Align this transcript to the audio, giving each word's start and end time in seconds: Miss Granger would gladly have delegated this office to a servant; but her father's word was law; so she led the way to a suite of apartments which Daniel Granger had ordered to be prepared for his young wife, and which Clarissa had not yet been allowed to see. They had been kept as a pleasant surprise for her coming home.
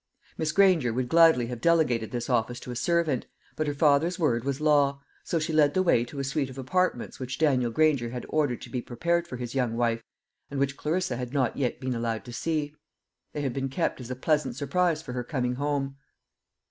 Miss 0.35 0.51
Granger 0.51 0.91
would 0.91 1.09
gladly 1.09 1.45
have 1.45 1.61
delegated 1.61 2.09
this 2.09 2.27
office 2.27 2.59
to 2.61 2.71
a 2.71 2.75
servant; 2.75 3.27
but 3.55 3.67
her 3.67 3.73
father's 3.75 4.17
word 4.17 4.43
was 4.43 4.59
law; 4.59 4.99
so 5.23 5.37
she 5.37 5.53
led 5.53 5.75
the 5.75 5.83
way 5.83 6.03
to 6.05 6.17
a 6.17 6.23
suite 6.23 6.49
of 6.49 6.57
apartments 6.57 7.19
which 7.19 7.37
Daniel 7.37 7.69
Granger 7.69 8.09
had 8.09 8.25
ordered 8.27 8.61
to 8.63 8.71
be 8.71 8.81
prepared 8.81 9.27
for 9.27 9.37
his 9.37 9.53
young 9.53 9.77
wife, 9.77 10.01
and 10.49 10.59
which 10.59 10.75
Clarissa 10.75 11.17
had 11.17 11.33
not 11.33 11.55
yet 11.55 11.79
been 11.79 11.93
allowed 11.93 12.25
to 12.25 12.33
see. 12.33 12.73
They 13.33 13.41
had 13.41 13.53
been 13.53 13.69
kept 13.69 14.01
as 14.01 14.09
a 14.09 14.15
pleasant 14.15 14.55
surprise 14.55 15.03
for 15.03 15.13
her 15.13 15.23
coming 15.23 15.53
home. 15.57 15.97